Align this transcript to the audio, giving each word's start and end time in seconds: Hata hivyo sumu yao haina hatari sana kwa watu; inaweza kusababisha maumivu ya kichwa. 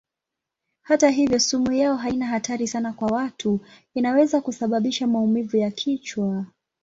Hata 0.81 1.09
hivyo 1.09 1.39
sumu 1.39 1.71
yao 1.73 1.95
haina 1.95 2.25
hatari 2.25 2.67
sana 2.67 2.93
kwa 2.93 3.07
watu; 3.07 3.59
inaweza 3.93 4.41
kusababisha 4.41 5.07
maumivu 5.07 5.57
ya 5.57 5.71
kichwa. 5.71 6.45